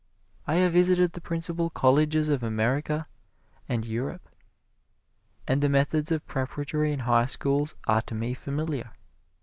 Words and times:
I 0.47 0.55
have 0.55 0.71
visited 0.73 1.13
the 1.13 1.21
principal 1.21 1.69
colleges 1.69 2.27
of 2.27 2.41
America 2.41 3.05
and 3.69 3.85
Europe, 3.85 4.29
and 5.47 5.61
the 5.61 5.69
methods 5.69 6.11
of 6.11 6.25
Preparatory 6.25 6.91
and 6.91 7.03
High 7.03 7.25
Schools 7.25 7.75
are 7.85 8.01
to 8.01 8.15
me 8.15 8.33
familiar. 8.33 8.93